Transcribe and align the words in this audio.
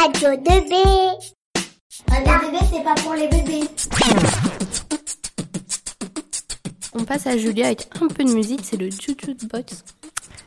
Radio 0.00 0.30
2B. 0.30 0.74
Radio 2.08 2.32
2B, 2.32 2.58
c'est 2.72 2.82
pas 2.82 2.94
pour 3.02 3.12
les 3.12 3.28
bébés. 3.28 3.68
On 6.94 7.04
passe 7.04 7.26
à 7.26 7.36
Julia 7.36 7.66
avec 7.66 7.86
un 8.00 8.08
peu 8.08 8.24
de 8.24 8.32
musique, 8.32 8.60
c'est 8.62 8.78
le 8.78 8.88
Choo 8.90 9.14
Boys. 9.50 9.60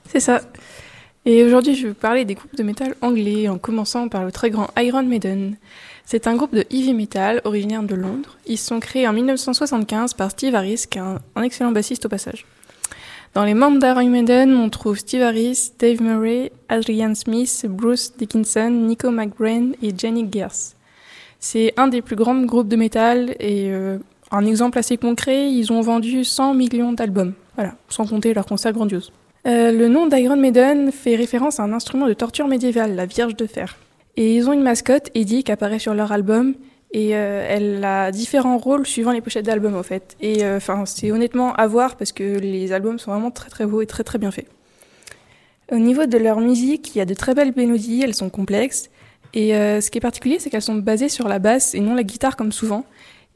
C'est 0.10 0.22
ça. 0.22 0.42
Et 1.26 1.44
aujourd'hui, 1.44 1.76
je 1.76 1.84
vais 1.84 1.90
vous 1.90 1.94
parler 1.94 2.26
des 2.26 2.34
groupes 2.34 2.56
de 2.56 2.64
métal 2.64 2.96
anglais, 3.02 3.48
en 3.48 3.60
commençant 3.60 4.08
par 4.08 4.26
le 4.26 4.32
très 4.32 4.50
grand 4.50 4.70
Iron 4.78 5.04
Maiden. 5.04 5.56
C'est 6.04 6.26
un 6.26 6.36
groupe 6.36 6.56
de 6.56 6.66
heavy 6.72 6.96
metal 6.96 7.40
originaire 7.44 7.84
de 7.84 7.94
Londres. 7.94 8.40
Ils 8.48 8.58
sont 8.58 8.80
créés 8.80 9.08
en 9.08 9.14
1975 9.14 10.16
par 10.16 10.32
Steve 10.32 10.56
Harris, 10.56 10.86
qui 10.90 10.98
est 10.98 11.02
un, 11.02 11.44
excellent 11.44 11.72
bassiste 11.72 12.08
au 12.08 12.10
passage. 12.10 12.48
Dans 13.34 13.46
les 13.46 13.56
membres 13.56 13.80
d'Iron 13.80 14.08
Maiden, 14.10 14.56
on 14.56 14.70
trouve 14.70 15.00
Steve 15.00 15.24
Harris, 15.24 15.72
Dave 15.80 16.04
Murray, 16.04 16.52
Adrian 16.70 17.16
Smith, 17.16 17.66
Bruce 17.68 18.14
Dickinson, 18.16 18.70
Nico 18.70 19.10
McBrain 19.10 19.72
et 19.82 19.92
Jenny 19.98 20.28
Gears. 20.32 20.76
C'est 21.40 21.74
un 21.76 21.88
des 21.88 22.04
plus 22.04 22.16
grands 22.16 22.40
groupes 22.44 22.68
de 22.68 22.76
métal 22.76 23.32
et 23.40 23.72
euh, 23.72 23.98
un 24.30 24.46
exemple 24.46 24.78
assez 24.78 24.98
concret, 24.98 25.52
ils 25.52 25.74
ont 25.74 25.82
vendu 25.82 26.24
100 26.24 26.54
millions 26.54 26.94
d'albums. 26.94 27.34
Voilà, 27.56 27.74
sans 27.90 28.06
compter 28.06 28.36
leurs 28.36 28.46
concerts 28.46 28.74
grandioses. 28.74 29.12
Euh, 29.48 29.72
le 29.72 29.88
nom 29.88 30.06
d'Iron 30.06 30.38
Maiden 30.38 30.92
fait 30.92 31.16
référence 31.16 31.60
à 31.60 31.64
un 31.64 31.74
instrument 31.74 32.08
de 32.08 32.14
torture 32.14 32.48
médiéval, 32.48 32.96
la 32.96 33.08
Vierge 33.08 33.36
de 33.36 33.48
Fer. 33.48 33.78
Et 34.16 34.36
ils 34.36 34.48
ont 34.48 34.54
une 34.54 34.62
mascotte, 34.62 35.10
Eddie, 35.16 35.44
qui 35.44 35.52
apparaît 35.52 35.80
sur 35.80 35.96
leur 35.96 36.12
album. 36.12 36.54
Et 36.94 37.16
euh, 37.16 37.46
elle 37.50 37.84
a 37.84 38.12
différents 38.12 38.58
rôles 38.58 38.86
suivant 38.86 39.12
les 39.12 39.22
pochettes 39.22 39.46
d'albums, 39.46 39.76
en 39.76 39.84
fait. 39.84 40.16
Et 40.22 40.46
euh, 40.46 40.58
enfin, 40.58 40.86
c'est 40.86 41.12
honnêtement 41.12 41.54
à 41.56 41.66
voir 41.68 41.96
parce 41.96 42.12
que 42.12 42.38
les 42.38 42.72
albums 42.72 43.00
sont 43.00 43.12
vraiment 43.12 43.32
très 43.32 43.50
très 43.50 43.66
beaux 43.66 43.82
et 43.82 43.88
très 43.88 44.04
très 44.04 44.20
bien 44.20 44.32
faits. 44.32 44.48
Au 45.72 45.78
niveau 45.78 46.06
de 46.06 46.18
leur 46.18 46.40
musique, 46.40 46.96
il 46.96 47.00
y 47.00 47.02
a 47.02 47.06
de 47.06 47.14
très 47.16 47.34
belles 47.34 47.54
mélodies, 47.56 48.02
elles 48.04 48.14
sont 48.14 48.30
complexes. 48.30 48.90
Et 49.34 49.54
ce 49.54 49.90
qui 49.90 49.98
est 49.98 50.02
particulier, 50.02 50.38
c'est 50.38 50.52
qu'elles 50.52 50.62
sont 50.62 50.76
basées 50.76 51.10
sur 51.10 51.28
la 51.28 51.40
basse 51.40 51.74
et 51.74 51.80
non 51.80 51.96
la 51.96 52.04
guitare 52.04 52.36
comme 52.36 52.52
souvent. 52.52 52.86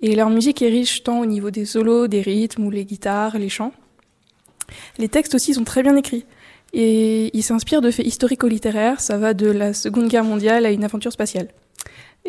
Et 0.02 0.16
leur 0.16 0.30
musique 0.30 0.62
est 0.62 0.68
riche 0.68 1.04
tant 1.04 1.20
au 1.20 1.26
niveau 1.26 1.50
des 1.50 1.66
solos, 1.66 2.08
des 2.08 2.22
rythmes 2.22 2.66
ou 2.66 2.70
les 2.70 2.86
guitares, 2.86 3.40
les 3.40 3.50
chants. 3.50 3.72
Les 5.00 5.08
textes 5.10 5.34
aussi 5.34 5.56
sont 5.56 5.64
très 5.64 5.82
bien 5.82 5.96
écrits. 5.96 6.26
Et 6.74 7.36
ils 7.36 7.44
s'inspirent 7.44 7.82
de 7.82 7.90
faits 7.90 8.06
historico-littéraires, 8.06 9.00
ça 9.00 9.18
va 9.18 9.34
de 9.34 9.48
la 9.48 9.74
Seconde 9.74 10.10
Guerre 10.10 10.26
mondiale 10.26 10.66
à 10.66 10.72
une 10.72 10.84
aventure 10.84 11.12
spatiale. 11.12 11.48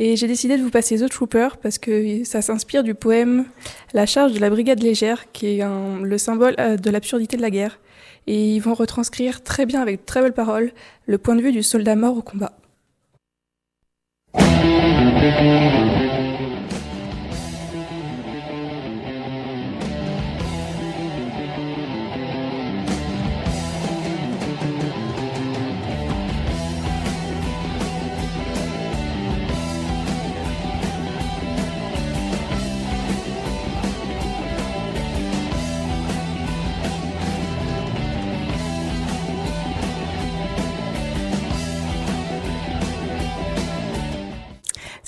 Et 0.00 0.14
j'ai 0.14 0.28
décidé 0.28 0.56
de 0.56 0.62
vous 0.62 0.70
passer 0.70 0.96
The 0.96 1.10
Trooper 1.10 1.48
parce 1.60 1.76
que 1.76 2.22
ça 2.22 2.40
s'inspire 2.40 2.84
du 2.84 2.94
poème 2.94 3.46
La 3.92 4.06
charge 4.06 4.32
de 4.32 4.38
la 4.38 4.48
brigade 4.48 4.80
légère, 4.80 5.32
qui 5.32 5.58
est 5.58 5.64
le 6.02 6.18
symbole 6.18 6.54
euh, 6.60 6.76
de 6.76 6.88
l'absurdité 6.88 7.36
de 7.36 7.42
la 7.42 7.50
guerre. 7.50 7.80
Et 8.28 8.54
ils 8.54 8.60
vont 8.60 8.74
retranscrire 8.74 9.42
très 9.42 9.66
bien, 9.66 9.82
avec 9.82 10.06
très 10.06 10.22
belles 10.22 10.32
paroles, 10.32 10.70
le 11.06 11.18
point 11.18 11.34
de 11.34 11.42
vue 11.42 11.50
du 11.50 11.64
soldat 11.64 11.96
mort 11.96 12.16
au 12.16 12.22
combat. 12.22 12.52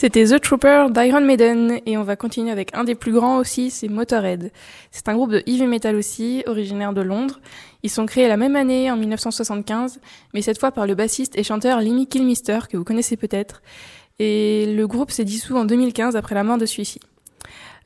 C'était 0.00 0.24
The 0.24 0.40
Trooper 0.40 0.86
d'Iron 0.88 1.20
Maiden 1.20 1.78
et 1.84 1.98
on 1.98 2.04
va 2.04 2.16
continuer 2.16 2.50
avec 2.50 2.74
un 2.74 2.84
des 2.84 2.94
plus 2.94 3.12
grands 3.12 3.36
aussi, 3.36 3.70
c'est 3.70 3.88
Motorhead. 3.88 4.50
C'est 4.90 5.08
un 5.10 5.14
groupe 5.14 5.30
de 5.30 5.42
heavy 5.46 5.66
metal 5.66 5.94
aussi, 5.94 6.42
originaire 6.46 6.94
de 6.94 7.02
Londres. 7.02 7.38
Ils 7.82 7.90
sont 7.90 8.06
créés 8.06 8.26
la 8.26 8.38
même 8.38 8.56
année, 8.56 8.90
en 8.90 8.96
1975, 8.96 10.00
mais 10.32 10.40
cette 10.40 10.58
fois 10.58 10.72
par 10.72 10.86
le 10.86 10.94
bassiste 10.94 11.36
et 11.36 11.42
chanteur 11.42 11.82
Lemmy 11.82 12.06
Kilmister, 12.06 12.60
que 12.70 12.78
vous 12.78 12.82
connaissez 12.84 13.18
peut-être. 13.18 13.60
Et 14.18 14.72
le 14.74 14.86
groupe 14.86 15.10
s'est 15.10 15.26
dissous 15.26 15.58
en 15.58 15.66
2015 15.66 16.16
après 16.16 16.34
la 16.34 16.44
mort 16.44 16.56
de 16.56 16.64
celui-ci. 16.64 17.00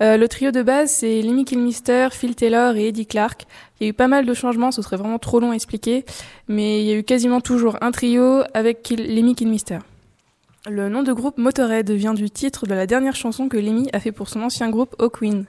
Euh, 0.00 0.16
le 0.16 0.28
trio 0.28 0.52
de 0.52 0.62
base, 0.62 0.92
c'est 0.92 1.20
Lemmy 1.20 1.44
Kilmister, 1.44 2.10
Phil 2.12 2.36
Taylor 2.36 2.76
et 2.76 2.86
Eddie 2.86 3.06
Clark. 3.06 3.44
Il 3.80 3.84
y 3.84 3.86
a 3.88 3.90
eu 3.90 3.92
pas 3.92 4.06
mal 4.06 4.24
de 4.24 4.34
changements, 4.34 4.70
ce 4.70 4.82
serait 4.82 4.98
vraiment 4.98 5.18
trop 5.18 5.40
long 5.40 5.50
à 5.50 5.56
expliquer, 5.56 6.04
mais 6.46 6.80
il 6.80 6.86
y 6.86 6.92
a 6.92 6.96
eu 6.96 7.02
quasiment 7.02 7.40
toujours 7.40 7.76
un 7.80 7.90
trio 7.90 8.42
avec 8.54 8.88
Lemmy 8.90 9.34
Kilmister. 9.34 9.80
Le 10.66 10.88
nom 10.88 11.02
de 11.02 11.12
groupe 11.12 11.36
Motorhead 11.36 11.90
vient 11.90 12.14
du 12.14 12.30
titre 12.30 12.66
de 12.66 12.72
la 12.72 12.86
dernière 12.86 13.14
chanson 13.14 13.50
que 13.50 13.58
Lemmy 13.58 13.90
a 13.92 14.00
fait 14.00 14.12
pour 14.12 14.30
son 14.30 14.40
ancien 14.40 14.70
groupe 14.70 14.96
Hawkwind. 14.98 15.44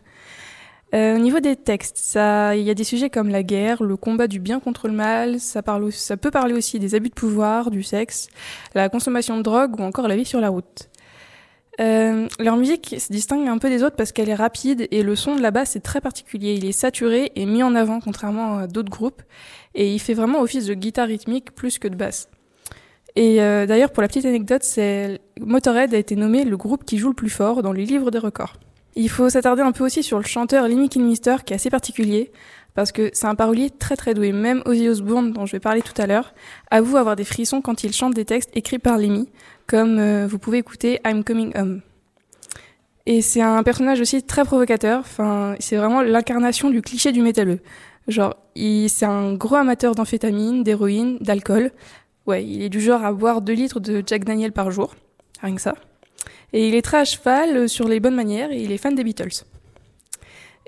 Euh, 0.94 1.16
au 1.16 1.20
niveau 1.20 1.40
des 1.40 1.56
textes, 1.56 2.16
il 2.16 2.62
y 2.62 2.70
a 2.70 2.74
des 2.74 2.84
sujets 2.84 3.10
comme 3.10 3.30
la 3.30 3.42
guerre, 3.42 3.82
le 3.82 3.96
combat 3.96 4.28
du 4.28 4.42
bien 4.42 4.60
contre 4.60 4.90
le 4.90 4.94
mal, 4.94 5.40
ça 5.40 5.62
peut 5.62 6.32
parler 6.32 6.54
aussi 6.54 6.80
des 6.80 6.96
abus 6.96 7.08
de 7.08 7.14
pouvoir, 7.14 7.72
du 7.72 7.82
sexe, 7.82 8.28
la 8.74 8.90
consommation 8.90 9.38
de 9.38 9.42
drogue 9.42 9.80
ou 9.80 9.84
encore 9.84 10.10
la 10.10 10.18
vie 10.18 10.26
sur 10.26 10.42
la 10.42 10.50
route. 10.50 10.90
Euh, 11.80 12.28
leur 12.38 12.58
musique 12.58 12.96
se 13.00 13.10
distingue 13.10 13.48
un 13.48 13.58
peu 13.58 13.70
des 13.70 13.84
autres 13.84 13.96
parce 13.96 14.12
qu'elle 14.12 14.30
est 14.30 14.36
rapide 14.36 14.86
et 14.92 15.02
le 15.02 15.16
son 15.16 15.38
de 15.38 15.42
la 15.42 15.52
basse 15.52 15.78
est 15.78 15.82
très 15.82 16.02
particulier. 16.02 16.56
Il 16.56 16.66
est 16.66 16.74
saturé 16.74 17.32
et 17.36 17.46
mis 17.46 17.64
en 17.64 17.74
avant 17.74 18.02
contrairement 18.02 18.58
à 18.58 18.68
d'autres 18.68 18.92
groupes 18.92 19.22
et 19.76 19.94
il 19.94 20.00
fait 20.00 20.14
vraiment 20.14 20.42
office 20.42 20.66
de 20.66 20.74
guitare 20.74 21.08
rythmique 21.08 21.56
plus 21.56 21.80
que 21.80 21.88
de 21.88 21.96
basse. 21.96 22.28
Et 23.16 23.42
euh, 23.42 23.66
d'ailleurs, 23.66 23.92
pour 23.92 24.02
la 24.02 24.08
petite 24.08 24.26
anecdote, 24.26 24.64
c'est 24.64 25.22
Motorhead 25.40 25.94
a 25.94 25.98
été 25.98 26.16
nommé 26.16 26.44
le 26.44 26.58
groupe 26.58 26.84
qui 26.84 26.98
joue 26.98 27.10
le 27.10 27.14
plus 27.14 27.30
fort 27.30 27.64
dans 27.64 27.72
les 27.72 27.86
livres 27.86 28.12
des 28.12 28.20
records. 28.20 28.58
Il 28.96 29.10
faut 29.10 29.30
s'attarder 29.30 29.62
un 29.62 29.72
peu 29.72 29.86
aussi 29.86 30.04
sur 30.04 30.18
le 30.18 30.26
chanteur 30.26 30.68
Lemmy 30.68 30.90
Kilmister, 30.90 31.38
qui 31.46 31.54
est 31.54 31.56
assez 31.56 31.70
particulier, 31.70 32.32
parce 32.76 32.92
que 32.92 33.10
c'est 33.14 33.28
un 33.28 33.36
parolier 33.36 33.70
très 33.70 33.96
très 33.96 34.14
doué. 34.14 34.32
Même 34.32 34.62
Ozzy 34.66 34.90
Osbourne, 34.90 35.32
dont 35.32 35.46
je 35.46 35.54
vais 35.54 35.60
parler 35.60 35.82
tout 35.82 36.00
à 36.02 36.08
l'heure, 36.08 36.34
avoue 36.72 36.98
avoir 36.98 37.16
des 37.16 37.24
frissons 37.24 37.62
quand 37.62 37.84
il 37.84 37.94
chante 37.94 38.14
des 38.14 38.26
textes 38.26 38.52
écrits 38.54 38.80
par 38.80 38.98
Lemmy, 38.98 39.30
comme 39.68 39.98
euh, 40.00 40.28
vous 40.28 40.40
pouvez 40.40 40.58
écouter 40.58 41.00
I'm 41.06 41.24
Coming 41.24 41.52
Home. 41.58 41.82
Et 43.06 43.22
c'est 43.22 43.42
un 43.42 43.64
personnage 43.64 44.02
aussi 44.02 44.24
très 44.24 44.44
provocateur. 44.44 45.00
Enfin, 45.00 45.56
c'est 45.60 45.76
vraiment 45.76 46.02
l'incarnation 46.02 46.70
du 46.70 46.82
cliché 46.82 47.12
du 47.12 47.22
métalleux. 47.22 47.60
Genre, 48.08 48.36
c'est 48.56 49.06
un 49.06 49.34
gros 49.34 49.56
amateur 49.56 49.96
d'amphétamines, 49.96 50.64
d'héroïne, 50.64 51.18
d'alcool. 51.22 51.72
Ouais, 52.28 52.44
il 52.44 52.64
est 52.64 52.70
du 52.70 52.82
genre 52.82 53.04
à 53.04 53.12
boire 53.14 53.42
2 53.42 53.54
litres 53.54 53.80
de 53.80 54.04
Jack 54.06 54.24
Daniel 54.24 54.52
par 54.52 54.72
jour, 54.72 54.96
rien 55.42 55.56
que 55.56 55.62
ça. 55.62 55.76
Et 56.54 56.68
il 56.68 56.76
est 56.76 56.82
très 56.82 56.98
à 56.98 57.06
cheval 57.06 57.70
sur 57.70 57.88
les 57.88 58.00
bonnes 58.00 58.16
manières 58.16 58.52
et 58.52 58.62
il 58.62 58.72
est 58.72 58.78
fan 58.78 58.96
des 58.96 59.04
Beatles. 59.04 59.44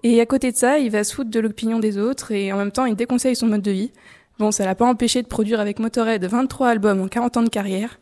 Et 0.03 0.21
à 0.21 0.25
côté 0.25 0.51
de 0.51 0.57
ça, 0.57 0.77
il 0.77 0.91
va 0.91 1.03
se 1.03 1.13
foutre 1.15 1.31
de 1.31 1.39
l'opinion 1.39 1.79
des 1.79 1.97
autres 1.97 2.31
et 2.31 2.53
en 2.53 2.57
même 2.57 2.71
temps, 2.71 2.85
il 2.85 2.95
déconseille 2.95 3.35
son 3.35 3.47
mode 3.47 3.61
de 3.61 3.71
vie. 3.71 3.91
Bon, 4.37 4.51
ça 4.51 4.65
l'a 4.65 4.75
pas 4.75 4.85
empêché 4.85 5.23
de 5.23 5.27
produire 5.27 5.59
avec 5.59 5.79
Motorhead 5.79 6.23
23 6.23 6.67
albums 6.67 7.01
en 7.01 7.07
40 7.07 7.37
ans 7.37 7.43
de 7.43 7.49
carrière. 7.49 7.99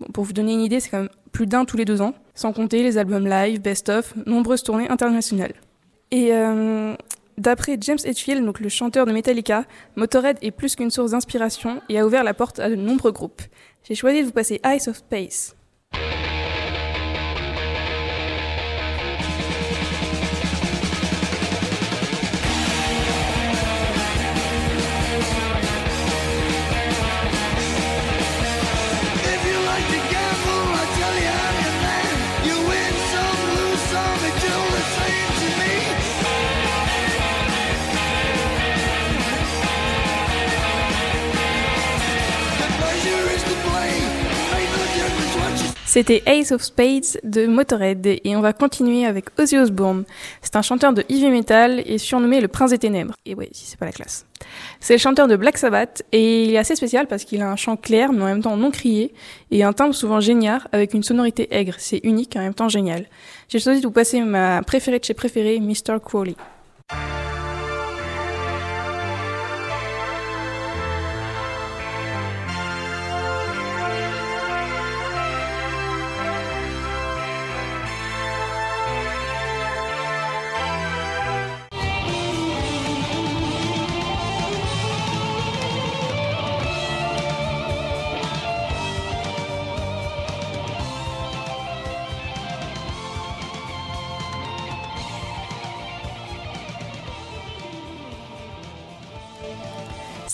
Bon, 0.00 0.06
pour 0.12 0.24
vous 0.24 0.32
donner 0.32 0.54
une 0.54 0.62
idée, 0.62 0.80
c'est 0.80 0.88
quand 0.88 1.00
même 1.00 1.10
plus 1.32 1.46
d'un 1.46 1.66
tous 1.66 1.76
les 1.76 1.84
deux 1.84 2.00
ans, 2.00 2.14
sans 2.34 2.52
compter 2.52 2.82
les 2.82 2.96
albums 2.96 3.26
live, 3.26 3.60
best-of, 3.60 4.14
nombreuses 4.24 4.62
tournées 4.62 4.88
internationales. 4.88 5.52
Et 6.10 6.32
euh, 6.32 6.94
D'après 7.38 7.78
James 7.80 7.98
Hetfield, 8.04 8.44
donc 8.44 8.58
le 8.58 8.68
chanteur 8.68 9.06
de 9.06 9.12
Metallica, 9.12 9.64
Motorhead 9.94 10.38
est 10.42 10.50
plus 10.50 10.74
qu'une 10.74 10.90
source 10.90 11.12
d'inspiration 11.12 11.80
et 11.88 12.00
a 12.00 12.04
ouvert 12.04 12.24
la 12.24 12.34
porte 12.34 12.58
à 12.58 12.68
de 12.68 12.74
nombreux 12.74 13.12
groupes. 13.12 13.42
J'ai 13.84 13.94
choisi 13.94 14.22
de 14.22 14.26
vous 14.26 14.32
passer 14.32 14.60
Ice 14.66 14.88
of 14.88 14.96
Space. 14.96 15.54
C'était 45.98 46.22
Ace 46.26 46.52
of 46.52 46.62
Spades 46.62 47.18
de 47.24 47.48
Motorhead 47.48 48.06
et 48.06 48.36
on 48.36 48.40
va 48.40 48.52
continuer 48.52 49.04
avec 49.04 49.36
Ozzy 49.36 49.58
Osbourne. 49.58 50.04
C'est 50.42 50.54
un 50.54 50.62
chanteur 50.62 50.92
de 50.92 51.02
heavy 51.08 51.28
metal 51.28 51.82
et 51.84 51.98
surnommé 51.98 52.40
le 52.40 52.46
Prince 52.46 52.70
des 52.70 52.78
Ténèbres. 52.78 53.14
Et 53.26 53.34
ouais, 53.34 53.48
si 53.50 53.66
c'est 53.66 53.80
pas 53.80 53.86
la 53.86 53.90
classe. 53.90 54.24
C'est 54.78 54.94
le 54.94 55.00
chanteur 55.00 55.26
de 55.26 55.34
Black 55.34 55.58
Sabbath 55.58 56.04
et 56.12 56.44
il 56.44 56.54
est 56.54 56.58
assez 56.58 56.76
spécial 56.76 57.08
parce 57.08 57.24
qu'il 57.24 57.42
a 57.42 57.50
un 57.50 57.56
chant 57.56 57.76
clair 57.76 58.12
mais 58.12 58.22
en 58.22 58.26
même 58.26 58.42
temps 58.42 58.56
non 58.56 58.70
crié 58.70 59.12
et 59.50 59.64
un 59.64 59.72
timbre 59.72 59.92
souvent 59.92 60.20
génial 60.20 60.60
avec 60.70 60.94
une 60.94 61.02
sonorité 61.02 61.48
aigre. 61.50 61.74
C'est 61.78 61.98
unique 62.04 62.36
et 62.36 62.38
en 62.38 62.42
même 62.42 62.54
temps 62.54 62.68
génial. 62.68 63.06
J'ai 63.48 63.58
choisi 63.58 63.80
de 63.80 63.86
vous 63.86 63.92
passer 63.92 64.20
ma 64.20 64.62
préférée 64.62 65.00
de 65.00 65.04
chez 65.04 65.14
préférée, 65.14 65.58
Mr. 65.58 65.98
Crowley. 66.00 66.36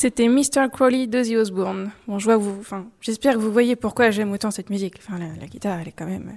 C'était 0.04 0.28
Mr. 0.28 0.68
Crowley 0.70 1.06
d'Ozzy 1.06 1.34
Osbourne. 1.34 1.90
Bon, 2.06 2.18
je 2.18 2.26
vois 2.26 2.36
vous, 2.36 2.58
enfin, 2.60 2.84
j'espère 3.00 3.32
que 3.32 3.38
vous 3.38 3.50
voyez 3.50 3.74
pourquoi 3.74 4.10
j'aime 4.10 4.32
autant 4.32 4.50
cette 4.50 4.68
musique. 4.68 4.96
Enfin, 4.98 5.18
la, 5.18 5.28
la 5.40 5.46
guitare, 5.46 5.78
elle 5.80 5.88
est 5.88 5.94
quand 5.96 6.04
même. 6.04 6.36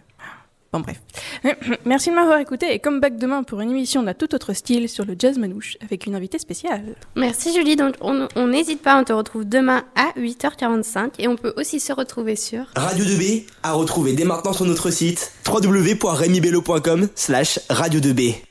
Bon, 0.72 0.80
bref. 0.80 1.02
Merci 1.86 2.10
de 2.10 2.16
m'avoir 2.16 2.40
écouté 2.40 2.74
et 2.74 2.80
comme 2.80 3.02
back 3.02 3.18
demain 3.18 3.44
pour 3.44 3.60
une 3.60 3.70
émission 3.70 4.04
d'un 4.04 4.14
tout 4.14 4.34
autre 4.34 4.54
style 4.54 4.88
sur 4.88 5.04
le 5.04 5.18
jazz 5.20 5.38
manouche 5.38 5.76
avec 5.82 6.06
une 6.06 6.16
invitée 6.16 6.40
spéciale. 6.40 6.96
Merci 7.18 7.54
Julie, 7.54 7.76
donc 7.76 7.96
on 8.00 8.48
n'hésite 8.48 8.82
pas, 8.82 8.98
on 8.98 9.04
te 9.04 9.12
retrouve 9.12 9.44
demain 9.44 9.84
à 9.98 10.18
8h45 10.18 11.16
et 11.20 11.28
on 11.28 11.36
peut 11.36 11.54
aussi 11.58 11.82
se 11.82 11.92
retrouver 11.92 12.38
sur 12.38 12.68
Radio 12.78 13.04
2B 13.04 13.48
à 13.64 13.74
retrouver 13.74 14.14
dès 14.14 14.24
maintenant 14.24 14.54
sur 14.54 14.64
notre 14.64 14.92
site 14.92 15.34
www.remibello.com 15.46 17.10
slash 17.16 17.60
radio 17.70 18.00
2B. 18.00 18.48